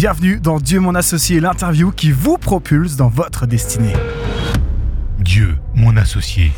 Bienvenue 0.00 0.40
dans 0.40 0.60
Dieu 0.60 0.80
mon 0.80 0.94
associé, 0.94 1.40
l'interview 1.40 1.92
qui 1.92 2.10
vous 2.10 2.38
propulse 2.38 2.96
dans 2.96 3.10
votre 3.10 3.44
destinée. 3.44 3.92
Dieu 5.18 5.58
mon 5.74 5.94
associé. 5.98 6.52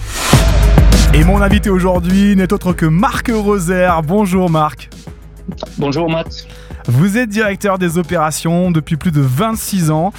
Et 1.12 1.24
mon 1.24 1.42
invité 1.42 1.68
aujourd'hui 1.68 2.36
n'est 2.36 2.52
autre 2.52 2.72
que 2.72 2.86
Marc 2.86 3.32
Roser. 3.34 3.90
Bonjour 4.04 4.48
Marc. 4.48 4.90
Bonjour 5.76 6.08
Matt. 6.08 6.46
Vous 6.86 7.18
êtes 7.18 7.30
directeur 7.30 7.80
des 7.80 7.98
opérations 7.98 8.70
depuis 8.70 8.96
plus 8.96 9.10
de 9.10 9.20
26 9.20 9.90
ans 9.90 10.12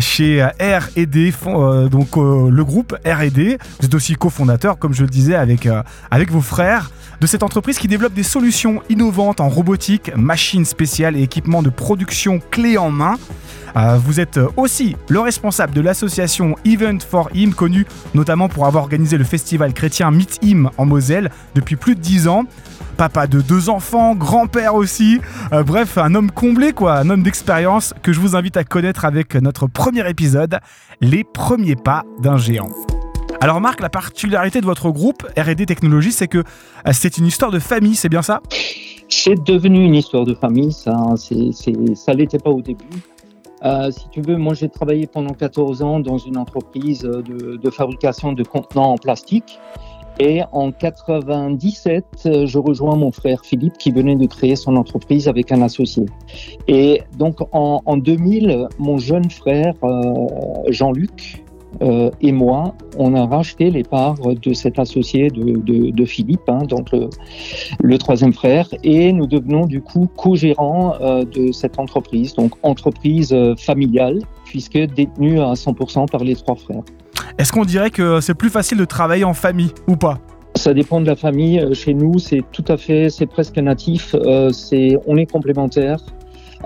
chez 0.00 0.42
R&D, 0.42 1.32
euh, 1.46 1.88
donc 1.88 2.16
euh, 2.16 2.50
le 2.50 2.64
groupe 2.64 2.96
R&D. 3.04 3.58
Vous 3.80 3.86
êtes 3.86 3.94
aussi 3.94 4.14
cofondateur, 4.14 4.78
comme 4.78 4.94
je 4.94 5.02
le 5.02 5.08
disais, 5.08 5.34
avec, 5.34 5.68
avec 6.10 6.30
vos 6.30 6.40
frères 6.40 6.90
de 7.20 7.26
cette 7.26 7.42
entreprise 7.42 7.78
qui 7.78 7.88
développe 7.88 8.14
des 8.14 8.22
solutions 8.22 8.82
innovantes 8.88 9.40
en 9.40 9.48
robotique, 9.48 10.14
machines 10.16 10.64
spéciales 10.64 11.16
et 11.16 11.22
équipements 11.22 11.62
de 11.62 11.70
production 11.70 12.40
clés 12.50 12.76
en 12.76 12.90
main. 12.90 13.14
vous 13.98 14.20
êtes 14.20 14.38
aussi 14.56 14.96
le 15.08 15.20
responsable 15.20 15.72
de 15.72 15.80
l'association 15.80 16.56
Event 16.64 16.98
for 17.08 17.30
Him, 17.34 17.54
connue 17.54 17.86
notamment 18.14 18.48
pour 18.48 18.66
avoir 18.66 18.84
organisé 18.84 19.16
le 19.16 19.24
festival 19.24 19.72
chrétien 19.72 20.10
Meet 20.10 20.38
Him 20.42 20.70
en 20.76 20.86
Moselle 20.86 21.30
depuis 21.54 21.76
plus 21.76 21.94
de 21.94 22.00
10 22.00 22.28
ans 22.28 22.44
papa 22.94 23.26
de 23.26 23.40
deux 23.40 23.68
enfants, 23.68 24.14
grand-père 24.14 24.74
aussi. 24.74 25.20
Euh, 25.52 25.62
bref, 25.62 25.98
un 25.98 26.14
homme 26.14 26.30
comblé, 26.30 26.72
quoi, 26.72 26.96
un 26.96 27.10
homme 27.10 27.22
d'expérience 27.22 27.92
que 28.02 28.12
je 28.12 28.20
vous 28.20 28.36
invite 28.36 28.56
à 28.56 28.64
connaître 28.64 29.04
avec 29.04 29.34
notre 29.34 29.66
premier 29.66 30.08
épisode, 30.08 30.58
Les 31.00 31.24
premiers 31.24 31.76
pas 31.76 32.04
d'un 32.20 32.36
géant. 32.36 32.70
Alors 33.40 33.60
Marc, 33.60 33.80
la 33.80 33.90
particularité 33.90 34.60
de 34.60 34.66
votre 34.66 34.90
groupe 34.90 35.26
RD 35.36 35.66
Technologies, 35.66 36.12
c'est 36.12 36.28
que 36.28 36.38
euh, 36.38 36.90
c'est 36.92 37.18
une 37.18 37.26
histoire 37.26 37.50
de 37.50 37.58
famille, 37.58 37.94
c'est 37.94 38.08
bien 38.08 38.22
ça? 38.22 38.40
C'est 39.08 39.44
devenu 39.44 39.84
une 39.84 39.94
histoire 39.94 40.24
de 40.24 40.34
famille, 40.34 40.72
ça, 40.72 40.96
ça 41.94 42.14
l'était 42.14 42.38
pas 42.38 42.50
au 42.50 42.62
début. 42.62 42.84
Euh, 43.64 43.90
si 43.90 44.08
tu 44.10 44.20
veux, 44.20 44.36
moi 44.36 44.54
j'ai 44.54 44.68
travaillé 44.68 45.06
pendant 45.06 45.34
14 45.34 45.82
ans 45.82 46.00
dans 46.00 46.18
une 46.18 46.36
entreprise 46.36 47.00
de 47.00 47.70
fabrication 47.70 48.32
de 48.32 48.42
contenants 48.42 48.92
en 48.92 48.96
plastique. 48.96 49.58
Et 50.20 50.42
en 50.52 50.70
97, 50.70 52.04
euh, 52.26 52.46
je 52.46 52.58
rejoins 52.58 52.96
mon 52.96 53.10
frère 53.10 53.44
Philippe 53.44 53.78
qui 53.78 53.90
venait 53.90 54.16
de 54.16 54.26
créer 54.26 54.56
son 54.56 54.76
entreprise 54.76 55.28
avec 55.28 55.50
un 55.50 55.62
associé. 55.62 56.06
Et 56.68 57.02
donc 57.18 57.40
en, 57.52 57.82
en 57.84 57.96
2000, 57.96 58.68
mon 58.78 58.98
jeune 58.98 59.28
frère 59.30 59.74
euh, 59.82 60.02
Jean-Luc 60.68 61.44
euh, 61.82 62.10
et 62.20 62.32
moi, 62.32 62.74
on 62.98 63.14
a 63.14 63.26
racheté 63.26 63.70
les 63.70 63.82
parts 63.82 64.16
de 64.16 64.52
cet 64.52 64.78
associé 64.78 65.30
de, 65.30 66.04
Philippe, 66.04 66.48
hein, 66.48 66.62
donc 66.68 66.90
le, 67.80 67.98
troisième 67.98 68.32
frère, 68.32 68.68
et 68.82 69.12
nous 69.12 69.26
devenons 69.26 69.66
du 69.66 69.80
coup 69.80 70.08
co-gérants 70.16 70.94
euh, 71.00 71.24
de 71.24 71.52
cette 71.52 71.78
entreprise, 71.78 72.34
donc 72.34 72.52
entreprise 72.62 73.34
familiale, 73.58 74.20
puisque 74.54 74.78
détenue 74.94 75.40
à 75.40 75.54
100% 75.54 76.08
par 76.08 76.22
les 76.22 76.36
trois 76.36 76.54
frères. 76.54 76.82
Est-ce 77.38 77.50
qu'on 77.50 77.64
dirait 77.64 77.90
que 77.90 78.20
c'est 78.20 78.34
plus 78.34 78.50
facile 78.50 78.78
de 78.78 78.84
travailler 78.84 79.24
en 79.24 79.34
famille 79.34 79.72
ou 79.88 79.96
pas? 79.96 80.20
Ça 80.54 80.72
dépend 80.72 81.00
de 81.00 81.08
la 81.08 81.16
famille. 81.16 81.58
Euh, 81.58 81.74
chez 81.74 81.92
nous, 81.92 82.20
c'est 82.20 82.44
tout 82.52 82.64
à 82.68 82.76
fait, 82.76 83.10
c'est 83.10 83.26
presque 83.26 83.56
natif. 83.56 84.14
Euh, 84.14 84.50
c'est, 84.50 84.96
on 85.08 85.16
est 85.16 85.26
complémentaires. 85.26 85.98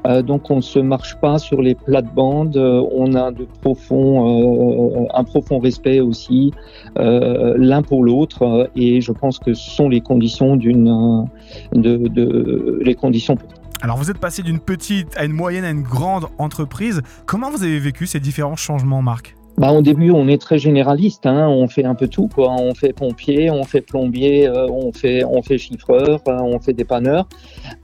Euh, 0.06 0.20
donc 0.20 0.50
on 0.50 0.56
ne 0.56 0.60
se 0.60 0.78
marche 0.78 1.18
pas 1.18 1.38
sur 1.38 1.62
les 1.62 1.74
plates-bandes. 1.74 2.58
Euh, 2.58 2.84
on 2.92 3.14
a 3.14 3.30
de 3.30 3.46
profonds, 3.62 5.08
un 5.14 5.24
profond 5.24 5.58
respect 5.58 6.00
aussi 6.00 6.52
l'un 6.96 7.80
pour 7.80 8.04
l'autre. 8.04 8.68
et 8.76 9.00
je 9.00 9.12
pense 9.12 9.38
que 9.38 9.54
ce 9.54 9.70
sont 9.70 9.88
les 9.88 10.02
conditions 10.02 10.56
d'une, 10.56 11.24
de, 11.72 11.96
de, 11.96 12.80
les 12.84 12.94
conditions 12.94 13.36
pour 13.36 13.48
alors 13.80 13.96
vous 13.96 14.10
êtes 14.10 14.18
passé 14.18 14.42
d'une 14.42 14.60
petite 14.60 15.16
à 15.16 15.24
une 15.24 15.32
moyenne 15.32 15.64
à 15.64 15.70
une 15.70 15.82
grande 15.82 16.26
entreprise. 16.38 17.02
Comment 17.26 17.50
vous 17.50 17.62
avez 17.62 17.78
vécu 17.78 18.06
ces 18.06 18.20
différents 18.20 18.56
changements, 18.56 19.02
Marc? 19.02 19.36
Bah, 19.58 19.72
au 19.72 19.82
début, 19.82 20.12
on 20.12 20.28
est 20.28 20.40
très 20.40 20.56
généraliste. 20.56 21.26
Hein. 21.26 21.48
On 21.48 21.66
fait 21.66 21.84
un 21.84 21.96
peu 21.96 22.06
tout. 22.06 22.28
Quoi. 22.28 22.52
On 22.52 22.74
fait 22.74 22.92
pompier, 22.92 23.50
on 23.50 23.64
fait 23.64 23.80
plombier, 23.80 24.46
euh, 24.46 24.68
on 24.68 24.92
fait 24.92 25.24
on 25.24 25.42
fait 25.42 25.58
chiffreur, 25.58 26.20
hein, 26.28 26.38
on 26.42 26.60
fait 26.60 26.72
dépanneur. 26.72 27.28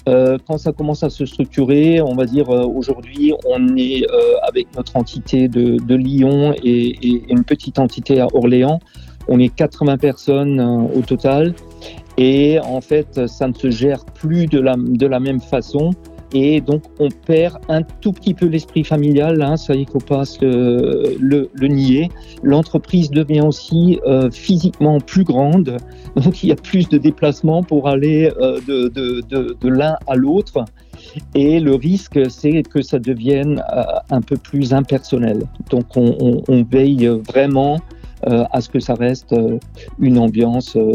Euh, 0.08 0.38
quand 0.46 0.56
ça 0.56 0.70
commence 0.70 1.02
à 1.02 1.10
se 1.10 1.26
structurer, 1.26 2.00
on 2.00 2.14
va 2.14 2.26
dire 2.26 2.48
euh, 2.48 2.64
aujourd'hui, 2.64 3.34
on 3.44 3.76
est 3.76 4.04
euh, 4.08 4.34
avec 4.46 4.68
notre 4.76 4.96
entité 4.96 5.48
de, 5.48 5.94
Lyon 5.96 6.54
et, 6.62 7.08
et, 7.08 7.24
une 7.28 7.42
petite 7.42 7.80
entité 7.80 8.20
à 8.20 8.28
Orléans. 8.34 8.78
On 9.28 9.38
est 9.38 9.48
80 9.48 9.96
personnes 9.98 10.60
euh, 10.60 10.98
au 10.98 11.00
total. 11.00 11.54
Et 12.16 12.58
en 12.60 12.80
fait, 12.80 13.26
ça 13.26 13.48
ne 13.48 13.54
se 13.54 13.70
gère 13.70 14.04
plus 14.04 14.46
de 14.46 14.60
la, 14.60 14.76
de 14.76 15.06
la 15.06 15.20
même 15.20 15.40
façon. 15.40 15.90
Et 16.36 16.60
donc, 16.60 16.82
on 16.98 17.08
perd 17.26 17.58
un 17.68 17.82
tout 18.00 18.12
petit 18.12 18.34
peu 18.34 18.46
l'esprit 18.46 18.82
familial, 18.82 19.40
hein, 19.40 19.56
ça, 19.56 19.74
il 19.76 19.86
faut 19.86 20.00
pas 20.00 20.24
se, 20.24 20.44
le, 21.20 21.48
le, 21.52 21.68
nier. 21.68 22.08
L'entreprise 22.42 23.08
devient 23.10 23.42
aussi 23.42 24.00
euh, 24.04 24.28
physiquement 24.32 24.98
plus 24.98 25.22
grande, 25.22 25.76
donc 26.16 26.42
il 26.42 26.48
y 26.48 26.52
a 26.52 26.56
plus 26.56 26.88
de 26.88 26.98
déplacements 26.98 27.62
pour 27.62 27.88
aller 27.88 28.32
euh, 28.40 28.58
de, 28.66 28.88
de, 28.88 29.20
de, 29.28 29.56
de 29.60 29.68
l'un 29.68 29.96
à 30.08 30.16
l'autre. 30.16 30.64
Et 31.36 31.60
le 31.60 31.76
risque, 31.76 32.18
c'est 32.28 32.64
que 32.64 32.82
ça 32.82 32.98
devienne 32.98 33.62
euh, 33.72 33.84
un 34.10 34.20
peu 34.20 34.36
plus 34.36 34.74
impersonnel. 34.74 35.44
Donc, 35.70 35.84
on, 35.96 36.16
on, 36.20 36.42
on 36.48 36.64
veille 36.64 37.06
vraiment 37.32 37.78
euh, 38.28 38.44
à 38.52 38.60
ce 38.60 38.68
que 38.68 38.80
ça 38.80 38.94
reste 38.94 39.32
euh, 39.32 39.58
une 39.98 40.18
ambiance, 40.18 40.76
euh, 40.76 40.92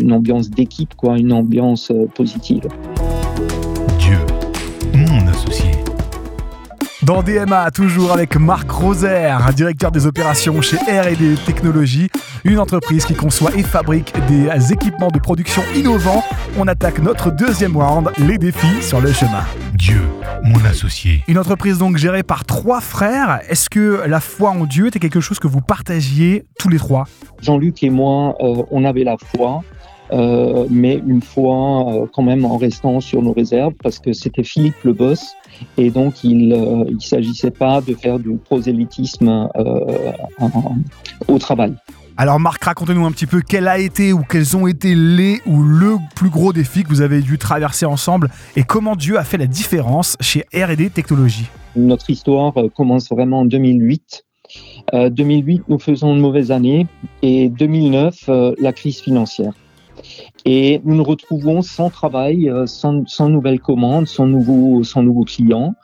une 0.00 0.12
ambiance 0.12 0.50
d'équipe, 0.50 0.94
quoi, 0.94 1.18
une 1.18 1.32
ambiance 1.32 1.92
positive. 2.14 2.68
Dieu, 3.98 4.18
mon 4.94 5.26
associé. 5.26 5.70
Dans 7.02 7.22
DMA, 7.22 7.70
toujours 7.70 8.12
avec 8.12 8.36
Marc 8.36 8.70
Roser, 8.70 9.34
directeur 9.56 9.90
des 9.90 10.06
opérations 10.06 10.60
chez 10.60 10.76
R&D 10.76 11.36
Technologies, 11.46 12.10
une 12.44 12.58
entreprise 12.58 13.04
qui 13.04 13.14
conçoit 13.14 13.54
et 13.56 13.62
fabrique 13.62 14.12
des 14.28 14.72
équipements 14.72 15.10
de 15.10 15.18
production 15.18 15.62
innovants. 15.74 16.22
On 16.58 16.68
attaque 16.68 16.98
notre 16.98 17.30
deuxième 17.30 17.76
round, 17.76 18.10
les 18.18 18.36
défis 18.36 18.82
sur 18.82 19.00
le 19.00 19.12
chemin. 19.12 19.44
Dieu, 19.74 20.02
mon 20.44 20.64
associé. 20.64 21.22
Une 21.28 21.38
entreprise 21.38 21.78
donc 21.78 21.96
gérée 21.96 22.22
par 22.22 22.44
trois 22.44 22.80
frères. 22.80 23.40
Est-ce 23.48 23.68
que 23.70 24.02
la 24.06 24.20
foi 24.20 24.50
en 24.50 24.64
Dieu 24.64 24.88
était 24.88 24.98
quelque 24.98 25.20
chose 25.20 25.38
que 25.38 25.48
vous 25.48 25.60
partagiez 25.60 26.44
tous 26.58 26.68
les 26.68 26.78
trois? 26.78 27.04
Jean-Luc 27.40 27.82
et 27.82 27.90
moi, 27.90 28.36
euh, 28.40 28.62
on 28.70 28.84
avait 28.84 29.04
la 29.04 29.16
foi. 29.18 29.62
Euh, 30.10 30.66
mais 30.70 31.02
une 31.06 31.20
fois 31.20 31.92
euh, 31.92 32.06
quand 32.10 32.22
même 32.22 32.46
en 32.46 32.56
restant 32.56 32.98
sur 32.98 33.22
nos 33.22 33.34
réserves 33.34 33.74
parce 33.82 33.98
que 33.98 34.14
c'était 34.14 34.42
Philippe 34.42 34.82
le 34.82 34.94
boss 34.94 35.34
et 35.76 35.90
donc 35.90 36.24
il 36.24 36.50
euh, 36.54 36.84
il 36.88 37.02
s'agissait 37.02 37.50
pas 37.50 37.82
de 37.82 37.92
faire 37.92 38.18
du 38.18 38.38
prosélytisme 38.38 39.50
euh, 39.54 40.12
en, 40.40 40.76
au 41.28 41.38
travail. 41.38 41.74
Alors 42.20 42.40
Marc, 42.40 42.64
racontez-nous 42.64 43.06
un 43.06 43.12
petit 43.12 43.26
peu 43.26 43.40
quel 43.48 43.68
a 43.68 43.78
été 43.78 44.12
ou 44.12 44.24
quels 44.28 44.56
ont 44.56 44.66
été 44.66 44.96
les 44.96 45.40
ou 45.46 45.62
le 45.62 45.98
plus 46.16 46.30
gros 46.30 46.52
défi 46.52 46.82
que 46.82 46.88
vous 46.88 47.00
avez 47.00 47.20
dû 47.20 47.38
traverser 47.38 47.86
ensemble 47.86 48.28
et 48.56 48.64
comment 48.64 48.96
Dieu 48.96 49.18
a 49.18 49.22
fait 49.22 49.36
la 49.36 49.46
différence 49.46 50.16
chez 50.18 50.40
R&D 50.52 50.90
Technologies. 50.90 51.46
Notre 51.76 52.10
histoire 52.10 52.54
commence 52.74 53.08
vraiment 53.08 53.42
en 53.42 53.44
2008. 53.44 54.24
Euh, 54.94 55.10
2008, 55.10 55.62
nous 55.68 55.78
faisons 55.78 56.12
une 56.12 56.20
mauvaise 56.20 56.50
année 56.50 56.88
et 57.22 57.50
2009, 57.50 58.16
euh, 58.28 58.52
la 58.58 58.72
crise 58.72 58.98
financière. 58.98 59.52
Et 60.44 60.80
nous 60.84 60.96
nous 60.96 61.04
retrouvons 61.04 61.62
sans 61.62 61.88
travail, 61.88 62.50
euh, 62.50 62.66
sans, 62.66 63.06
sans 63.06 63.28
nouvelles 63.28 63.60
commandes, 63.60 64.08
sans 64.08 64.26
nouveaux, 64.26 64.82
sans 64.82 65.04
clients. 65.22 65.76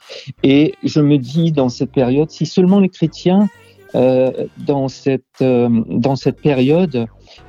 Et 0.42 0.74
je 0.82 1.00
me 1.00 1.16
dis 1.16 1.52
dans 1.52 1.68
cette 1.68 1.92
période, 1.92 2.32
si 2.32 2.44
seulement 2.44 2.80
les 2.80 2.88
chrétiens 2.88 3.48
euh, 3.94 4.46
dans 4.66 4.88
cette 4.88 5.24
euh, 5.40 5.68
dans 5.88 6.16
cette 6.16 6.40
période 6.40 7.06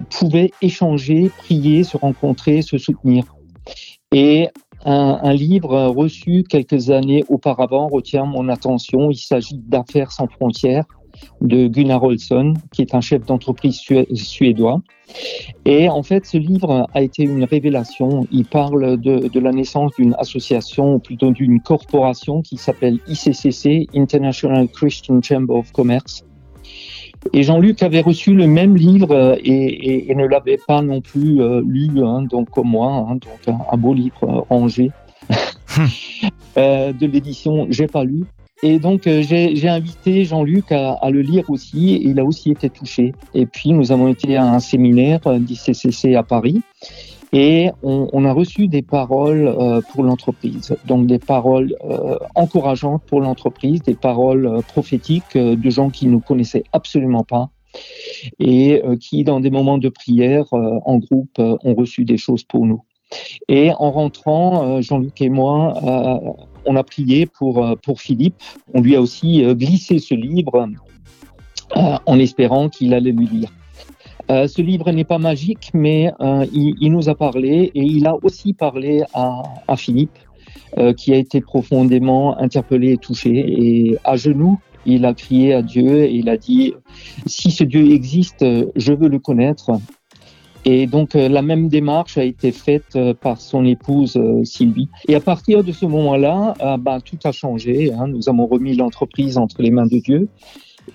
pouvaient 0.10 0.52
échanger, 0.62 1.32
prier, 1.38 1.84
se 1.84 1.98
rencontrer, 1.98 2.62
se 2.62 2.78
soutenir. 2.78 3.24
Et 4.12 4.50
un, 4.86 5.34
livre 5.34 5.88
reçu 5.88 6.44
quelques 6.48 6.92
années 6.92 7.24
auparavant 7.28 7.88
retient 7.88 8.26
mon 8.26 8.50
attention. 8.50 9.10
Il 9.10 9.18
s'agit 9.18 9.58
d'Affaires 9.58 10.12
sans 10.12 10.28
frontières 10.28 10.86
de 11.42 11.68
Gunnar 11.68 12.04
Olsson, 12.04 12.54
qui 12.72 12.84
est 12.84 12.94
un 12.94 13.02
chef 13.02 13.26
d'entreprise 13.26 13.82
suédois. 14.14 14.82
Et 15.66 15.90
en 15.90 16.04
fait, 16.04 16.26
ce 16.26 16.38
livre 16.38 16.88
a 16.94 17.02
été 17.02 17.24
une 17.24 17.46
révélation. 17.46 18.28
Il 18.32 18.46
parle 18.46 18.98
de, 18.98 19.28
de 19.28 19.40
la 19.40 19.52
naissance 19.52 19.92
d'une 19.98 20.16
association, 20.20 20.96
ou 20.96 21.00
plutôt 21.00 21.32
d'une 21.32 21.62
corporation 21.62 22.42
qui 22.42 22.58
s'appelle 22.58 23.00
ICCC, 23.08 23.88
International 23.96 24.68
Christian 24.68 25.22
Chamber 25.22 25.56
of 25.56 25.72
Commerce. 25.72 26.24
Et 27.34 27.44
Jean-Luc 27.44 27.84
avait 27.84 28.02
reçu 28.02 28.34
le 28.34 28.48
même 28.48 28.76
livre 28.76 29.38
et, 29.44 29.52
et, 29.52 30.12
et 30.12 30.16
ne 30.16 30.26
l'avait 30.26 30.60
pas 30.68 30.82
non 30.82 31.02
plus 31.02 31.42
euh, 31.42 31.62
lu, 31.66 32.04
hein, 32.04 32.22
donc 32.22 32.50
comme 32.50 32.70
moi, 32.70 33.08
hein, 33.10 33.16
donc 33.16 33.40
un, 33.48 33.58
un, 33.72 33.78
beau 33.78 33.94
livre 33.94 34.24
euh, 34.24 34.42
rangé 34.50 34.92
euh, 36.58 36.94
de 36.94 37.06
l'édition 37.08 37.68
J'ai 37.70 37.88
pas 37.88 38.04
lu. 38.04 38.24
Et 38.64 38.80
donc, 38.80 39.06
euh, 39.06 39.22
j'ai 39.22 39.68
invité 39.68 40.24
Jean-Luc 40.24 40.72
à, 40.72 40.94
à, 40.94 41.10
le 41.10 41.22
lire 41.22 41.50
aussi. 41.50 41.96
Et 41.96 42.08
il 42.08 42.20
a 42.20 42.24
aussi 42.24 42.52
été 42.52 42.70
touché. 42.70 43.14
Et 43.34 43.46
puis, 43.46 43.74
nous 43.74 43.92
avons 43.92 44.08
été 44.08 44.38
à 44.38 44.46
un 44.46 44.60
séminaire 44.60 45.20
d'ICCC 45.40 46.16
à 46.16 46.24
Paris. 46.24 46.62
Et 47.34 47.70
on, 47.84 48.26
a 48.26 48.32
reçu 48.32 48.68
des 48.68 48.82
paroles 48.82 49.48
euh, 49.48 49.82
pour 49.92 50.04
l'entreprise, 50.04 50.76
donc 50.86 51.08
des 51.08 51.20
paroles 51.20 51.76
euh, 51.84 52.18
encourageantes 52.36 53.04
pour 53.04 53.22
l'entreprise, 53.22 53.82
des 53.82 53.96
paroles 53.96 54.46
euh, 54.46 54.62
prophétiques 54.62 55.38
de 55.38 55.70
gens 55.70 55.90
qui 55.90 56.08
ne 56.08 56.18
connaissaient 56.18 56.64
absolument 56.72 57.24
pas 57.24 57.50
et 58.40 58.82
qui, 59.02 59.26
dans 59.26 59.42
des 59.42 59.50
moments 59.50 59.78
de 59.78 59.90
prière 59.90 60.46
en 60.54 60.98
groupe, 60.98 61.38
ont 61.40 61.74
reçu 61.74 62.06
des 62.06 62.16
choses 62.16 62.46
pour 62.46 62.66
nous. 62.66 62.82
Et 63.50 63.72
en 63.74 63.92
rentrant, 63.92 64.82
Jean-Luc 64.82 65.20
et 65.20 65.28
moi, 65.28 65.74
on 66.66 66.76
a 66.78 66.84
prié 66.86 67.26
pour, 67.26 67.76
pour 67.84 68.00
Philippe. 68.00 68.42
On 68.74 68.80
lui 68.80 68.96
a 68.96 69.02
aussi 69.02 69.44
glissé 69.56 70.00
ce 70.00 70.16
livre 70.16 70.70
en 71.76 72.18
espérant 72.18 72.70
qu'il 72.70 72.94
allait 72.94 73.12
lui 73.12 73.28
lire. 73.28 73.50
Euh, 74.32 74.48
ce 74.48 74.62
livre 74.62 74.92
n'est 74.92 75.04
pas 75.04 75.18
magique, 75.18 75.70
mais 75.74 76.12
euh, 76.20 76.46
il, 76.54 76.92
nous 76.92 77.10
a 77.10 77.16
parlé 77.16 77.72
et 77.76 77.84
il 77.84 78.08
a 78.08 78.16
aussi 78.24 78.54
parlé 78.54 79.04
à, 79.14 79.76
Philippe, 79.76 80.18
euh, 80.78 80.94
qui 80.94 81.14
a 81.14 81.18
été 81.18 81.42
profondément 81.42 82.38
interpellé 82.40 82.94
et 82.94 82.98
touché. 82.98 83.32
Et 83.36 83.98
à 84.04 84.16
genoux, 84.16 84.60
il 84.86 85.06
a 85.06 85.14
crié 85.14 85.54
à 85.54 85.62
Dieu 85.62 86.06
et 86.06 86.14
il 86.14 86.30
a 86.30 86.38
dit, 86.38 86.74
si 87.26 87.52
ce 87.52 87.64
Dieu 87.64 87.92
existe, 87.92 88.46
je 88.76 88.94
veux 88.94 89.10
le 89.10 89.20
connaître. 89.20 89.72
Et 90.68 90.88
donc 90.88 91.14
la 91.14 91.44
même 91.44 91.68
démarche 91.68 92.18
a 92.18 92.24
été 92.24 92.52
faite 92.52 92.98
par 93.22 93.40
son 93.40 93.66
épouse 93.66 94.20
Sylvie. 94.44 94.90
Et 95.08 95.14
à 95.14 95.20
partir 95.20 95.64
de 95.64 95.72
ce 95.72 95.86
moment-là, 95.86 96.56
bah, 96.80 97.00
tout 97.02 97.20
a 97.24 97.32
changé. 97.32 97.94
Hein. 97.94 98.08
Nous 98.08 98.30
avons 98.30 98.48
remis 98.48 98.76
l'entreprise 98.76 99.38
entre 99.38 99.62
les 99.62 99.70
mains 99.70 99.86
de 99.86 100.00
Dieu 100.00 100.28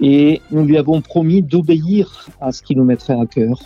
et 0.00 0.40
nous 0.50 0.64
lui 0.64 0.78
avons 0.78 1.00
promis 1.00 1.42
d'obéir 1.42 2.28
à 2.40 2.52
ce 2.52 2.62
qui 2.62 2.76
nous 2.76 2.84
mettrait 2.84 3.19
à 3.19 3.26
cœur. 3.26 3.58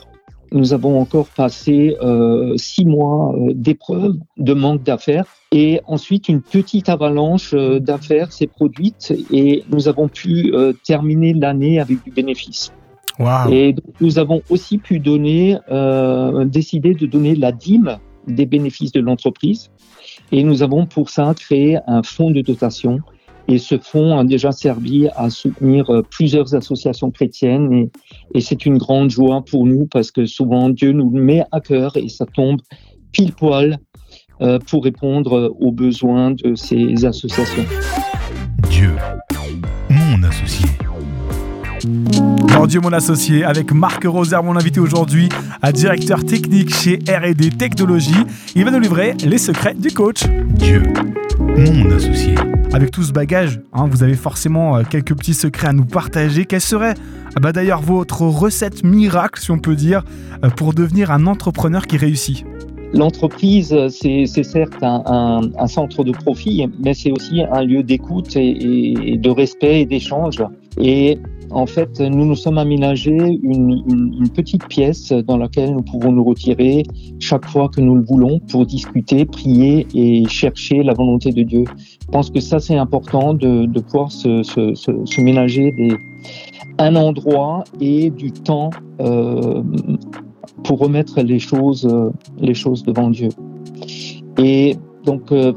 Nous 0.53 0.73
avons 0.73 1.01
encore 1.01 1.27
passé 1.27 1.97
euh, 2.01 2.57
six 2.57 2.85
mois 2.85 3.35
euh, 3.35 3.53
d'épreuves, 3.55 4.17
de 4.37 4.55
manque 4.55 4.85
d'affaires, 4.85 5.27
et 5.55 5.81
ensuite 5.87 6.29
une 6.29 6.43
petite 6.43 6.89
avalanche 6.89 7.55
euh, 7.55 7.79
d'affaires 7.79 8.33
s'est 8.33 8.49
produite 8.49 9.15
et 9.33 9.63
nous 9.71 9.87
avons 9.87 10.09
pu 10.09 10.53
euh, 10.53 10.73
terminer 10.85 11.33
l'année 11.33 11.79
avec 11.79 12.03
du 12.03 12.11
bénéfice. 12.11 12.73
Wow. 13.21 13.53
Et 13.53 13.77
nous 14.01 14.19
avons 14.19 14.43
aussi 14.51 14.79
pu 14.79 14.99
donner, 14.99 15.57
euh, 15.71 16.45
décider 16.45 16.95
de 16.95 17.07
donner 17.07 17.37
la 17.37 17.53
dîme 17.53 17.99
des 18.27 18.47
bénéfices 18.47 18.91
de 18.91 19.01
l'entreprise. 19.01 19.71
Et 20.33 20.43
nous 20.43 20.65
avons 20.65 20.87
pour 20.87 21.09
ça 21.09 21.33
créé 21.39 21.79
un 21.87 22.03
fonds 22.03 22.33
de 22.33 22.41
dotation 22.41 22.99
et 23.49 23.59
ce 23.59 23.79
fonds 23.79 24.19
a 24.19 24.25
déjà 24.25 24.53
servi 24.53 25.09
à 25.17 25.31
soutenir 25.31 25.91
euh, 25.91 26.03
plusieurs 26.03 26.55
associations 26.55 27.11
chrétiennes 27.11 27.73
et, 27.73 27.91
et 28.35 28.41
c'est 28.41 28.67
une 28.67 28.79
grande 28.79 29.11
joie 29.11 29.45
pour 29.45 29.67
nous 29.67 29.87
parce 29.87 30.11
que 30.11 30.27
souvent 30.27 30.71
Dieu 30.71 30.93
nous 30.93 31.11
met 31.11 31.45
à 31.53 31.61
cœur 31.61 31.97
et 31.97 32.09
ça 32.09 32.27
tombe 32.27 32.61
pile 33.13 33.33
poil 33.33 33.79
euh, 34.41 34.59
pour 34.59 34.85
répondre 34.85 35.55
aux 35.61 35.73
besoins 35.73 36.33
de 36.33 36.55
ces 36.55 37.05
associations. 37.05 37.65
Dieu, 38.69 38.91
mon 39.89 40.23
associé. 40.25 40.67
Mon 42.57 42.67
Dieu, 42.67 42.81
mon 42.81 42.93
associé, 42.93 43.45
avec 43.45 43.73
Marc 43.73 44.05
Roser, 44.05 44.39
mon 44.43 44.57
invité 44.57 44.81
aujourd'hui, 44.81 45.29
à 45.61 45.71
directeur 45.71 46.25
technique 46.25 46.75
chez 46.75 46.99
RD 47.09 47.57
Technologies. 47.59 48.25
Il 48.57 48.65
va 48.65 48.71
nous 48.71 48.81
livrer 48.81 49.15
les 49.25 49.39
secrets 49.39 49.75
du 49.75 49.91
coach. 49.91 50.25
Dieu, 50.57 50.83
mon 51.45 51.91
associé. 51.91 52.35
Avec 52.73 52.91
tout 52.91 53.03
ce 53.03 53.13
bagage, 53.13 53.61
hein, 53.73 53.87
vous 53.89 54.03
avez 54.03 54.15
forcément 54.15 54.77
euh, 54.77 54.83
quelques 54.89 55.17
petits 55.17 55.35
secrets 55.35 55.69
à 55.69 55.73
nous 55.73 55.85
partager. 55.85 56.45
Quelle 56.45 56.61
serait 56.61 56.95
ah 57.37 57.41
bah 57.41 57.53
d'ailleurs 57.53 57.81
votre 57.81 58.23
recette 58.23 58.85
miracle, 58.85 59.41
si 59.41 59.51
on 59.51 59.59
peut 59.59 59.75
dire, 59.75 60.05
euh, 60.45 60.51
pour 60.51 60.73
devenir 60.73 61.11
un 61.11 61.27
entrepreneur 61.27 61.87
qui 61.87 61.97
réussit? 61.97 62.45
L'entreprise, 62.95 63.77
c'est 63.89 64.27
certes 64.27 64.83
un, 64.83 65.67
centre 65.67 66.05
de 66.05 66.13
profit, 66.13 66.67
mais 66.79 66.95
c'est 66.95 67.11
aussi 67.11 67.43
un 67.43 67.63
lieu 67.63 67.83
d'écoute 67.83 68.37
et, 68.37 69.19
de 69.19 69.31
respect 69.31 69.81
et 69.81 69.87
d'échange. 69.87 70.43
Et 70.81 71.19
en 71.51 71.67
fait, 71.67 71.99
nous 72.01 72.25
nous 72.25 72.37
sommes 72.37 72.59
aménagés 72.59 73.41
une, 73.43 74.29
petite 74.33 74.67
pièce 74.69 75.11
dans 75.11 75.37
laquelle 75.37 75.73
nous 75.73 75.83
pouvons 75.83 76.13
nous 76.13 76.25
retirer 76.25 76.85
chaque 77.19 77.47
fois 77.47 77.69
que 77.69 77.81
nous 77.81 77.97
le 77.97 78.05
voulons 78.05 78.39
pour 78.51 78.65
discuter, 78.65 79.25
prier 79.25 79.87
et 79.95 80.27
chercher 80.29 80.85
la 80.85 80.95
volonté 80.95 81.33
de 81.33 81.43
Dieu. 81.43 81.65
Je 82.01 82.07
pense 82.13 82.31
que 82.31 82.41
ça, 82.41 82.61
c'est 82.61 82.77
important 82.77 83.35
de, 83.35 83.67
pouvoir 83.81 84.13
se, 84.13 85.21
ménager 85.21 85.75
un 86.79 86.95
endroit 86.95 87.65
et 87.81 88.11
du 88.11 88.31
temps 88.31 88.71
euh, 89.01 89.63
pour 90.63 90.79
remettre 90.79 91.21
les 91.21 91.39
choses, 91.39 91.89
les 92.39 92.55
choses 92.55 92.83
devant 92.85 93.11
Dieu. 93.11 93.29
Et 94.39 94.77
donc, 95.05 95.33
euh, 95.33 95.53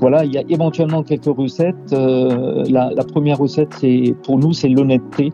voilà, 0.00 0.24
il 0.24 0.32
y 0.32 0.38
a 0.38 0.42
éventuellement 0.48 1.02
quelques 1.02 1.24
recettes. 1.26 1.92
Euh, 1.92 2.64
la, 2.68 2.90
première 3.04 3.38
recette, 3.38 3.72
c'est 3.80 4.14
pour 4.24 4.38
nous, 4.38 4.52
c'est 4.52 4.68
l'honnêteté. 4.68 5.32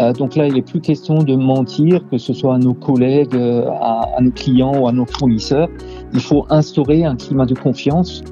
Euh, 0.00 0.12
donc 0.12 0.36
là, 0.36 0.46
il 0.46 0.54
n'est 0.54 0.62
plus 0.62 0.80
question 0.80 1.22
de 1.22 1.34
mentir, 1.34 2.06
que 2.08 2.18
ce 2.18 2.32
soit 2.32 2.54
à 2.54 2.58
nos 2.58 2.74
collègues, 2.74 3.34
euh, 3.34 3.68
à, 3.68 4.08
à, 4.16 4.20
nos 4.20 4.30
clients 4.30 4.72
ou 4.78 4.86
à 4.86 4.92
nos 4.92 5.06
fournisseurs. 5.06 5.68
Il 6.14 6.20
faut 6.20 6.46
instaurer 6.50 7.04
un 7.04 7.16
climat 7.16 7.46
de 7.46 7.54
confiance. 7.54 8.22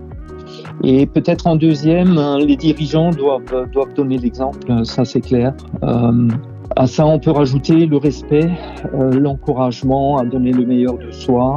Et 0.85 1.07
peut-être 1.07 1.47
en 1.47 1.57
deuxième, 1.57 2.17
hein, 2.19 2.39
les 2.39 2.57
dirigeants 2.57 3.11
doivent, 3.11 3.69
doivent 3.73 3.95
donner 3.95 4.17
l'exemple, 4.17 4.85
ça 4.85 5.05
c'est 5.05 5.21
clair. 5.21 5.53
À 6.79 6.87
ça, 6.87 7.05
on 7.05 7.19
peut 7.19 7.33
rajouter 7.33 7.87
le 7.87 7.97
respect, 7.97 8.49
euh, 8.95 9.11
l'encouragement 9.11 10.17
à 10.19 10.25
donner 10.25 10.53
le 10.53 10.65
meilleur 10.65 10.97
de 10.97 11.11
soi 11.11 11.57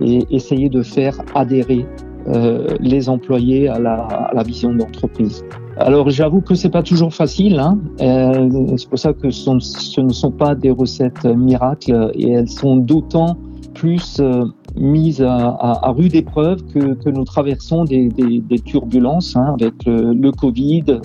et 0.00 0.20
essayer 0.30 0.68
de 0.68 0.82
faire 0.82 1.16
adhérer 1.34 1.84
euh, 2.28 2.68
les 2.78 3.08
employés 3.08 3.66
à 3.66 3.80
la, 3.80 3.94
à 3.94 4.32
la 4.32 4.44
vision 4.44 4.72
d'entreprise. 4.72 5.44
Alors 5.76 6.08
j'avoue 6.10 6.40
que 6.40 6.54
c'est 6.54 6.70
pas 6.70 6.84
toujours 6.84 7.12
facile. 7.12 7.58
Hein. 7.58 7.80
Euh, 8.00 8.76
c'est 8.76 8.88
pour 8.88 9.00
ça 9.00 9.12
que 9.12 9.30
ce, 9.30 10.00
ne 10.00 10.12
sont 10.12 10.30
pas 10.30 10.54
des 10.54 10.70
recettes 10.70 11.24
miracles 11.24 12.12
et 12.14 12.30
elles 12.30 12.48
sont 12.48 12.76
d'autant 12.76 13.38
plus 13.74 14.20
euh, 14.20 14.44
mises 14.76 15.20
à, 15.20 15.34
à, 15.34 15.88
à 15.88 15.90
rude 15.90 16.14
épreuve 16.14 16.62
que, 16.72 16.94
que, 16.94 17.10
nous 17.10 17.24
traversons 17.24 17.84
des, 17.84 18.08
des, 18.08 18.38
des 18.38 18.58
turbulences 18.60 19.36
hein, 19.36 19.56
avec 19.58 19.84
le, 19.84 20.12
le 20.12 20.30
Covid, 20.32 21.00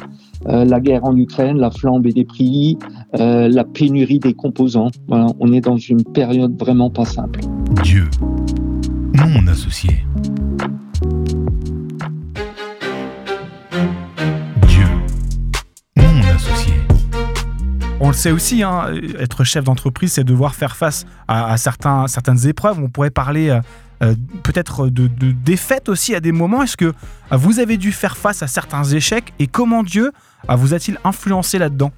euh, 0.47 0.65
la 0.65 0.79
guerre 0.79 1.05
en 1.05 1.15
Ukraine, 1.15 1.57
la 1.57 1.71
flambée 1.71 2.11
des 2.11 2.25
prix, 2.25 2.77
euh, 3.19 3.47
la 3.47 3.63
pénurie 3.63 4.19
des 4.19 4.33
composants. 4.33 4.91
Voilà, 5.07 5.27
on 5.39 5.53
est 5.53 5.61
dans 5.61 5.77
une 5.77 6.03
période 6.03 6.57
vraiment 6.59 6.89
pas 6.89 7.05
simple. 7.05 7.39
Dieu, 7.83 8.09
mon 9.15 9.47
associé. 9.47 10.05
On 18.01 18.09
le 18.09 18.13
sait 18.13 18.31
aussi, 18.31 18.61
hein, 18.61 18.93
être 19.17 19.43
chef 19.43 19.63
d'entreprise, 19.63 20.13
c'est 20.13 20.23
devoir 20.23 20.53
faire 20.53 20.75
face 20.75 21.05
à, 21.27 21.51
à, 21.51 21.57
certains, 21.57 22.07
certaines 22.07 22.45
épreuves. 22.47 22.77
On 22.79 22.89
pourrait 22.89 23.09
parler 23.09 23.49
euh, 23.49 23.61
euh 24.03 24.13
peut-être 24.43 24.89
de, 24.89 25.07
de, 25.07 25.31
défaites 25.31 25.89
aussi 25.89 26.13
à 26.13 26.19
des 26.19 26.31
moments. 26.31 26.61
Est-ce 26.61 26.77
que 26.77 26.93
vous 27.31 27.59
avez 27.59 27.77
dû 27.77 27.91
faire 27.91 28.15
face 28.15 28.43
à 28.43 28.47
certains 28.47 28.83
échecs? 28.83 29.33
Et 29.39 29.47
comment 29.47 29.81
Dieu 29.81 30.11
vous 30.49 30.73
a-t-il 30.75 30.99
influencé 31.03 31.57
là-dedans? 31.57 31.91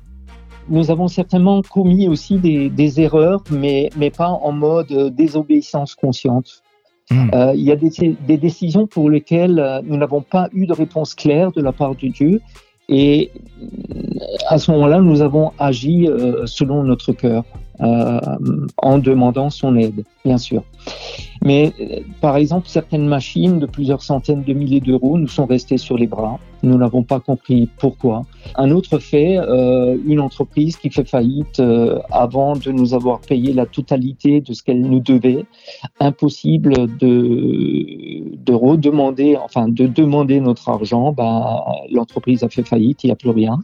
Nous 0.69 0.91
avons 0.91 1.07
certainement 1.07 1.62
commis 1.62 2.07
aussi 2.07 2.38
des, 2.38 2.69
des, 2.69 3.01
erreurs, 3.01 3.43
mais, 3.51 3.89
mais 3.97 4.09
pas 4.09 4.29
en 4.29 4.51
mode 4.51 5.13
désobéissance 5.15 5.95
consciente. 5.95 6.63
Mmh. 7.09 7.29
Euh, 7.33 7.53
il 7.55 7.62
y 7.63 7.71
a 7.71 7.77
des, 7.77 7.89
des, 8.27 8.38
décisions 8.38 8.86
pour 8.86 9.09
lesquelles 9.09 9.81
nous 9.86 9.95
n'avons 9.95 10.21
pas 10.21 10.50
eu 10.53 10.65
de 10.65 10.74
réponse 10.74 11.15
claire 11.15 11.51
de 11.53 11.62
la 11.62 11.71
part 11.71 11.95
de 11.95 12.07
Dieu 12.07 12.41
et 12.89 13.31
à 14.47 14.57
ce 14.57 14.71
moment-là, 14.71 15.01
nous 15.01 15.21
avons 15.21 15.51
agi 15.59 16.07
euh, 16.07 16.45
selon 16.45 16.83
notre 16.83 17.12
cœur, 17.12 17.43
euh, 17.43 17.66
en 17.79 18.98
demandant 18.98 19.50
son 19.50 19.75
aide, 19.75 20.03
bien 20.25 20.38
sûr. 20.38 20.63
Mais 21.43 21.74
euh, 21.79 22.00
par 22.22 22.38
exemple, 22.38 22.67
certaines 22.67 23.07
machines 23.07 23.60
de 23.60 23.65
plusieurs 23.65 24.01
centaines 24.01 24.43
de 24.43 24.53
milliers 24.53 24.79
d'euros 24.79 25.17
nous 25.17 25.27
sont 25.27 25.46
restées 25.46 25.77
sur 25.77 25.98
les 25.98 26.07
bras. 26.07 26.39
Nous 26.63 26.75
n'avons 26.77 27.03
pas 27.03 27.19
compris 27.19 27.69
pourquoi. 27.77 28.25
Un 28.55 28.72
autre 28.72 28.98
fait, 28.98 29.38
euh, 29.38 29.96
une 30.07 30.19
entreprise 30.19 30.75
qui 30.75 30.89
fait 30.89 31.07
faillite 31.07 31.60
euh, 31.60 32.00
avant 32.12 32.55
de 32.55 32.72
nous 32.72 32.96
avoir 32.96 33.19
payé 33.19 33.53
la 33.53 33.67
totalité 33.67 34.41
de 34.41 34.53
ce 34.53 34.63
qu'elle 34.63 34.81
nous 34.81 35.00
devait. 35.00 35.46
Impossible 36.00 36.98
de, 36.98 38.36
de 38.36 38.53
redemander, 38.53 39.38
enfin 39.38 39.67
de 39.67 39.86
demander 39.86 40.39
notre 40.39 40.67
argent. 40.69 41.12
Ben, 41.12 41.60
l'entreprise 41.91 42.43
a 42.43 42.50
fait 42.50 42.63
faillite, 42.63 43.03
il 43.03 43.07
n'y 43.07 43.13
a 43.13 43.15
plus 43.15 43.29
rien. 43.29 43.60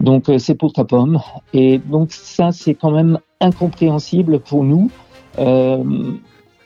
Donc 0.00 0.30
c'est 0.38 0.54
pour 0.54 0.72
ta 0.72 0.84
pomme. 0.84 1.20
Et 1.52 1.78
donc 1.78 2.12
ça, 2.12 2.52
c'est 2.52 2.74
quand 2.74 2.90
même 2.90 3.18
incompréhensible 3.40 4.40
pour 4.40 4.64
nous. 4.64 4.90
Euh, 5.38 5.82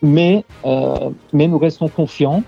mais, 0.02 0.44
euh, 0.64 1.10
mais 1.32 1.46
nous 1.46 1.58
restons 1.58 1.88
confiants, 1.88 2.42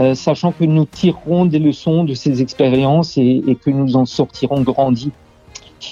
euh, 0.00 0.14
sachant 0.14 0.52
que 0.52 0.64
nous 0.64 0.84
tirerons 0.84 1.46
des 1.46 1.58
leçons 1.58 2.04
de 2.04 2.14
ces 2.14 2.42
expériences 2.42 3.16
et, 3.16 3.42
et, 3.46 3.54
que 3.54 3.70
nous 3.70 3.96
en 3.96 4.04
sortirons 4.04 4.62
grandis. 4.62 5.12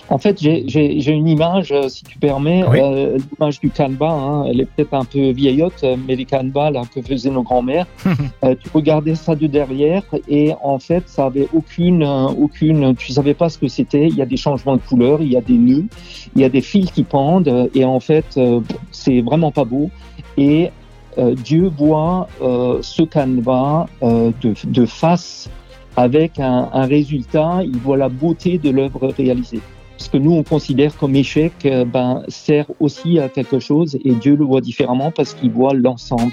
En 0.08 0.18
fait, 0.18 0.40
j'ai 0.40 1.12
une 1.12 1.28
image, 1.28 1.72
euh, 1.72 1.88
si 1.88 2.04
tu 2.04 2.18
permets, 2.18 2.62
euh, 2.62 3.18
l'image 3.30 3.60
du 3.60 3.70
canevas. 3.70 4.12
Hein, 4.12 4.44
elle 4.48 4.60
est 4.60 4.64
peut-être 4.66 4.94
un 4.94 5.04
peu 5.04 5.30
vieillotte, 5.30 5.84
mais 6.06 6.16
les 6.16 6.24
canevas 6.24 6.70
là, 6.70 6.82
que 6.92 7.02
faisaient 7.02 7.30
nos 7.30 7.42
grands-mères. 7.42 7.86
euh, 8.44 8.54
tu 8.60 8.68
regardais 8.72 9.14
ça 9.14 9.34
de 9.34 9.46
derrière 9.46 10.02
et 10.28 10.52
en 10.62 10.78
fait, 10.78 11.08
ça 11.08 11.26
avait 11.26 11.48
aucune, 11.52 12.04
aucune. 12.04 12.94
Tu 12.96 13.12
savais 13.12 13.34
pas 13.34 13.48
ce 13.48 13.58
que 13.58 13.68
c'était. 13.68 14.08
Il 14.08 14.16
y 14.16 14.22
a 14.22 14.26
des 14.26 14.36
changements 14.36 14.76
de 14.76 14.82
couleur, 14.82 15.22
il 15.22 15.32
y 15.32 15.36
a 15.36 15.40
des 15.40 15.58
nœuds, 15.58 15.86
il 16.34 16.42
y 16.42 16.44
a 16.44 16.48
des 16.48 16.60
fils 16.60 16.90
qui 16.90 17.02
pendent 17.02 17.70
et 17.74 17.84
en 17.84 18.00
fait, 18.00 18.36
euh, 18.36 18.60
c'est 18.90 19.20
vraiment 19.20 19.50
pas 19.50 19.64
beau. 19.64 19.90
Et 20.36 20.70
euh, 21.18 21.34
Dieu 21.34 21.70
voit 21.76 22.28
euh, 22.40 22.78
ce 22.82 23.02
canevas 23.02 23.86
de, 24.02 24.54
de 24.64 24.86
face 24.86 25.50
avec 25.96 26.38
un, 26.38 26.70
un, 26.72 26.86
résultat, 26.86 27.60
il 27.64 27.76
voit 27.78 27.96
la 27.96 28.08
beauté 28.08 28.58
de 28.58 28.70
l'œuvre 28.70 29.08
réalisée 29.08 29.60
ce 30.00 30.08
que 30.08 30.16
nous 30.16 30.32
on 30.32 30.42
considère 30.42 30.96
comme 30.96 31.14
échec 31.14 31.52
euh, 31.66 31.84
ben, 31.84 32.22
sert 32.28 32.66
aussi 32.80 33.18
à 33.18 33.28
quelque 33.28 33.58
chose 33.58 33.98
et 34.04 34.12
Dieu 34.12 34.34
le 34.34 34.44
voit 34.44 34.60
différemment 34.60 35.10
parce 35.10 35.34
qu'il 35.34 35.50
voit 35.50 35.74
l'ensemble. 35.74 36.32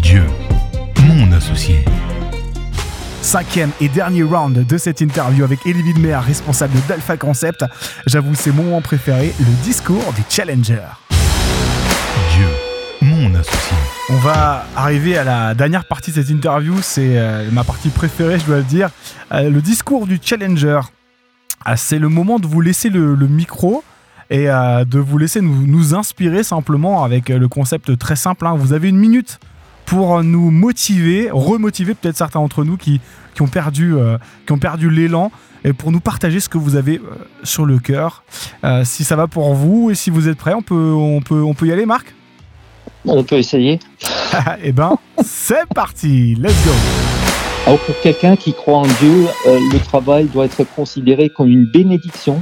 Dieu, 0.00 0.24
mon 1.06 1.30
associé. 1.32 1.84
Cinquième 3.20 3.70
et 3.80 3.88
dernier 3.88 4.22
round 4.22 4.66
de 4.66 4.78
cette 4.78 5.00
interview 5.00 5.44
avec 5.44 5.66
Elie 5.66 5.82
Widmer, 5.82 6.16
responsable 6.16 6.78
d'Alpha 6.88 7.16
Concept. 7.16 7.64
J'avoue, 8.06 8.34
c'est 8.34 8.52
mon 8.52 8.62
moment 8.62 8.80
préféré, 8.80 9.32
le 9.40 9.64
discours 9.64 10.12
du 10.14 10.22
Challenger. 10.28 10.86
Dieu, 12.36 12.46
mon 13.02 13.34
associé. 13.34 13.76
On 14.10 14.18
va 14.18 14.64
arriver 14.76 15.18
à 15.18 15.24
la 15.24 15.54
dernière 15.54 15.86
partie 15.86 16.12
de 16.12 16.16
cette 16.22 16.30
interview, 16.30 16.76
c'est 16.80 17.18
euh, 17.18 17.50
ma 17.50 17.64
partie 17.64 17.88
préférée, 17.88 18.38
je 18.38 18.46
dois 18.46 18.58
le 18.58 18.62
dire, 18.62 18.90
euh, 19.32 19.50
le 19.50 19.60
discours 19.60 20.06
du 20.06 20.20
Challenger. 20.22 20.80
Ah, 21.68 21.76
c'est 21.76 21.98
le 21.98 22.08
moment 22.08 22.38
de 22.38 22.46
vous 22.46 22.60
laisser 22.60 22.90
le, 22.90 23.16
micro 23.26 23.82
et 24.30 24.48
euh, 24.48 24.84
de 24.84 25.00
vous 25.00 25.18
laisser 25.18 25.40
nous, 25.40 25.96
inspirer 25.96 26.44
simplement 26.44 27.02
avec 27.02 27.28
euh, 27.28 27.38
le 27.40 27.48
concept 27.48 27.98
très 27.98 28.14
simple. 28.14 28.46
Hein. 28.46 28.54
Vous 28.56 28.72
avez 28.72 28.88
une 28.88 28.98
minute 28.98 29.40
pour 29.84 30.22
nous 30.22 30.52
motiver, 30.52 31.28
remotiver 31.32 31.94
peut-être 31.94 32.16
certains 32.16 32.38
d'entre 32.38 32.62
nous 32.62 32.76
qui, 32.76 33.00
qui 33.34 33.42
ont 33.42 33.48
perdu, 33.48 33.96
euh, 33.96 34.16
qui 34.46 34.52
ont 34.52 34.60
perdu 34.60 34.90
l'élan 34.90 35.32
et 35.64 35.72
pour 35.72 35.90
nous 35.90 35.98
partager 35.98 36.38
ce 36.38 36.48
que 36.48 36.56
vous 36.56 36.76
avez 36.76 37.00
sur 37.42 37.66
le 37.66 37.80
cœur. 37.80 38.22
si 38.84 39.02
ça 39.02 39.16
va 39.16 39.26
pour 39.26 39.52
vous 39.54 39.90
et 39.90 39.96
si 39.96 40.10
vous 40.10 40.28
êtes 40.28 40.38
prêts, 40.38 40.54
on 40.54 40.62
peut, 40.62 40.92
on 40.94 41.20
peut, 41.20 41.42
on 41.42 41.54
peut 41.54 41.66
y 41.66 41.72
aller, 41.72 41.84
Marc? 41.84 42.14
On 43.04 43.24
peut 43.24 43.38
essayer. 43.38 43.80
eh 44.62 44.70
ben, 44.70 44.96
c'est 45.24 45.66
parti, 45.74 46.36
let's 46.36 46.64
go. 46.64 47.15
Alors 47.66 47.80
pour 47.80 48.00
quelqu'un 48.00 48.36
qui 48.36 48.52
croit 48.52 48.76
en 48.76 48.86
Dieu, 48.86 49.26
euh, 49.48 49.58
le 49.72 49.80
travail 49.80 50.26
doit 50.26 50.44
être 50.44 50.62
considéré 50.76 51.30
comme 51.30 51.48
une 51.48 51.64
bénédiction. 51.64 52.40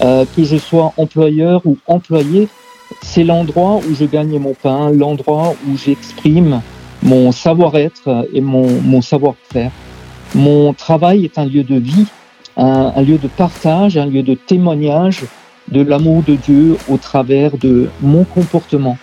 Euh, 0.00 0.24
que 0.34 0.42
je 0.42 0.56
sois 0.56 0.94
employeur 0.96 1.60
ou 1.66 1.76
employé, 1.86 2.48
c'est 3.02 3.24
l'endroit 3.24 3.76
où 3.76 3.94
je 3.94 4.06
gagne 4.06 4.38
mon 4.38 4.54
pain, 4.54 4.90
l'endroit 4.90 5.54
où 5.68 5.76
j'exprime 5.76 6.62
mon 7.02 7.30
savoir-être 7.30 8.26
et 8.32 8.40
mon, 8.40 8.66
mon 8.80 9.02
savoir-faire. 9.02 9.70
Mon 10.34 10.72
travail 10.72 11.26
est 11.26 11.36
un 11.38 11.44
lieu 11.44 11.62
de 11.62 11.78
vie, 11.78 12.06
un, 12.56 12.92
un, 12.96 13.02
lieu 13.02 13.18
de 13.18 13.28
partage, 13.28 13.98
un 13.98 14.06
lieu 14.06 14.22
de 14.22 14.32
témoignage 14.32 15.24
de 15.70 15.82
l'amour 15.82 16.22
de 16.22 16.36
Dieu 16.36 16.78
au 16.88 16.96
travers 16.96 17.58
de 17.58 17.90
mon 18.00 18.24
comportement. 18.24 18.96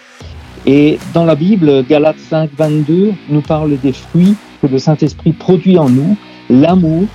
Et 0.65 0.97
dans 1.13 1.23
la 1.23 1.35
Bible, 1.35 1.85
Galates 1.85 2.17
5, 2.17 2.49
22 2.57 3.13
nous 3.29 3.41
parle 3.41 3.77
des 3.79 3.93
fruits 3.93 4.35
que 4.67 4.71
le 4.71 4.79
Saint-Esprit 4.79 5.33
produit 5.33 5.77
en 5.77 5.89
nous, 5.89 6.15
l'amour, 6.49 7.05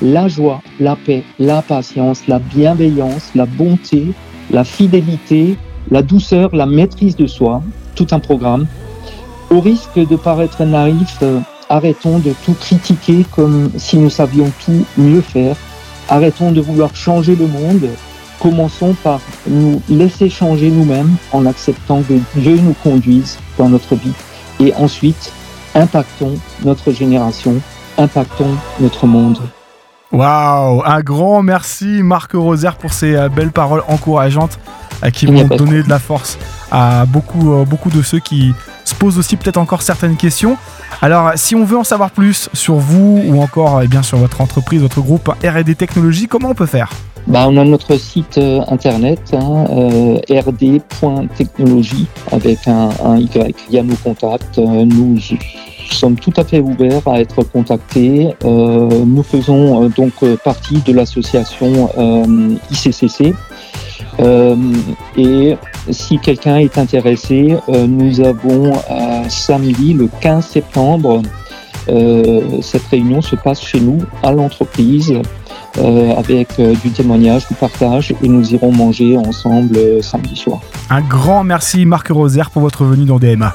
la 0.00 0.28
joie, 0.28 0.62
la 0.80 0.96
paix, 0.96 1.24
la 1.38 1.62
patience, 1.62 2.26
la 2.28 2.38
bienveillance, 2.38 3.30
la 3.34 3.46
bonté, 3.46 4.12
la 4.50 4.64
fidélité, 4.64 5.56
la 5.90 6.02
douceur, 6.02 6.54
la 6.54 6.66
maîtrise 6.66 7.16
de 7.16 7.26
soi, 7.26 7.62
tout 7.94 8.06
un 8.12 8.20
programme. 8.20 8.66
Au 9.50 9.60
risque 9.60 9.98
de 9.98 10.16
paraître 10.16 10.64
naïf, 10.64 11.18
euh, 11.22 11.40
arrêtons 11.68 12.18
de 12.18 12.32
tout 12.44 12.54
critiquer 12.54 13.24
comme 13.30 13.70
si 13.76 13.98
nous 13.98 14.10
savions 14.10 14.50
tout 14.64 14.84
mieux 14.96 15.20
faire. 15.20 15.56
Arrêtons 16.08 16.52
de 16.52 16.60
vouloir 16.60 16.94
changer 16.94 17.36
le 17.36 17.46
monde. 17.46 17.88
Commençons 18.40 18.94
par 19.02 19.20
nous 19.46 19.80
laisser 19.88 20.28
changer 20.28 20.70
nous-mêmes 20.70 21.14
en 21.32 21.46
acceptant 21.46 22.02
que 22.02 22.14
Dieu 22.36 22.56
nous 22.56 22.74
conduise 22.82 23.38
dans 23.56 23.68
notre 23.68 23.94
vie. 23.94 24.12
Et 24.58 24.74
ensuite, 24.74 25.32
impactons 25.74 26.34
notre 26.64 26.92
génération, 26.92 27.54
impactons 27.98 28.56
notre 28.80 29.06
monde. 29.06 29.38
Waouh 30.12 30.82
Un 30.84 31.00
grand 31.00 31.42
merci 31.42 32.02
Marc 32.02 32.32
Rosaire 32.32 32.76
pour 32.76 32.92
ces 32.92 33.16
euh, 33.16 33.28
belles 33.30 33.50
paroles 33.50 33.82
encourageantes 33.88 34.58
euh, 35.02 35.10
qui 35.10 35.24
vont 35.24 35.44
donner 35.44 35.82
de 35.82 35.88
la 35.88 35.98
force 35.98 36.38
à 36.70 37.06
beaucoup, 37.06 37.54
euh, 37.54 37.64
beaucoup 37.64 37.88
de 37.88 38.02
ceux 38.02 38.18
qui 38.18 38.54
se 38.84 38.94
posent 38.94 39.18
aussi 39.18 39.36
peut-être 39.36 39.56
encore 39.56 39.80
certaines 39.80 40.16
questions. 40.16 40.58
Alors, 41.00 41.32
si 41.36 41.54
on 41.54 41.64
veut 41.64 41.78
en 41.78 41.84
savoir 41.84 42.10
plus 42.10 42.50
sur 42.52 42.74
vous 42.74 43.22
ou 43.24 43.42
encore 43.42 43.80
eh 43.82 43.88
bien, 43.88 44.02
sur 44.02 44.18
votre 44.18 44.42
entreprise, 44.42 44.82
votre 44.82 45.00
groupe 45.00 45.28
RD 45.42 45.76
Technologies, 45.76 46.28
comment 46.28 46.50
on 46.50 46.54
peut 46.54 46.66
faire? 46.66 46.90
Bah, 47.26 47.46
on 47.48 47.56
a 47.56 47.64
notre 47.64 47.96
site 47.96 48.38
internet 48.68 49.32
hein, 49.32 49.64
rd.technologie 50.28 52.06
avec 52.30 52.66
un, 52.66 52.90
un, 53.04 53.18
Y. 53.18 53.54
Il 53.68 53.74
y 53.74 53.78
a 53.78 53.82
nos 53.82 53.96
contacts. 53.96 54.58
nous 54.58 55.18
sommes 55.94 56.16
tout 56.16 56.32
à 56.36 56.44
fait 56.44 56.60
ouverts 56.60 57.06
à 57.06 57.20
être 57.20 57.42
contactés. 57.44 58.34
Euh, 58.44 59.04
nous 59.04 59.22
faisons 59.22 59.84
euh, 59.84 59.88
donc 59.88 60.12
euh, 60.22 60.36
partie 60.36 60.80
de 60.80 60.92
l'association 60.92 61.88
ICCC. 62.70 63.34
et 65.16 65.56
si 65.90 66.18
quelqu'un 66.18 66.56
est 66.56 66.76
intéressé, 66.78 67.56
nous 67.68 68.20
avons 68.20 68.72
samedi 69.28 69.94
le 69.94 70.08
15 70.20 70.46
septembre, 70.46 71.22
cette 71.86 72.86
réunion 72.90 73.22
se 73.22 73.36
passe 73.36 73.62
chez 73.62 73.80
nous 73.80 73.98
à 74.22 74.32
l'entreprise 74.32 75.14
avec 75.78 76.60
du 76.82 76.90
témoignage, 76.90 77.46
du 77.48 77.54
partage 77.54 78.14
et 78.22 78.28
nous 78.28 78.52
irons 78.52 78.72
manger 78.72 79.16
ensemble 79.16 80.02
samedi 80.02 80.36
soir. 80.36 80.60
Un 80.90 81.00
grand 81.00 81.44
merci 81.44 81.86
Marc 81.86 82.08
Rosaire 82.08 82.50
pour 82.50 82.62
votre 82.62 82.84
venue 82.84 83.04
dans 83.04 83.18
DMA. 83.18 83.54